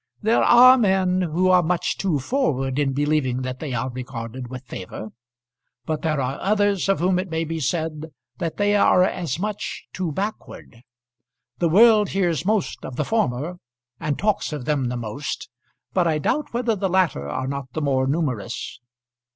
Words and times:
There 0.23 0.41
are 0.43 0.79
men 0.79 1.21
who 1.21 1.49
are 1.51 1.61
much 1.61 1.95
too 1.95 2.17
forward 2.17 2.79
in 2.79 2.91
believing 2.91 3.43
that 3.43 3.59
they 3.59 3.71
are 3.75 3.91
regarded 3.91 4.47
with 4.47 4.65
favour; 4.65 5.09
but 5.85 6.01
there 6.01 6.19
are 6.19 6.39
others 6.39 6.89
of 6.89 6.99
whom 6.99 7.19
it 7.19 7.29
may 7.29 7.43
be 7.43 7.59
said 7.59 8.11
that 8.39 8.57
they 8.57 8.75
are 8.75 9.03
as 9.03 9.37
much 9.37 9.85
too 9.93 10.11
backward. 10.11 10.81
The 11.59 11.69
world 11.69 12.09
hears 12.09 12.47
most 12.47 12.83
of 12.83 12.95
the 12.95 13.05
former, 13.05 13.59
and 13.99 14.17
talks 14.17 14.51
of 14.51 14.65
them 14.65 14.85
the 14.85 14.97
most, 14.97 15.49
but 15.93 16.07
I 16.07 16.17
doubt 16.17 16.51
whether 16.51 16.75
the 16.75 16.89
latter 16.89 17.29
are 17.29 17.47
not 17.47 17.71
the 17.73 17.81
more 17.83 18.07
numerous. 18.07 18.79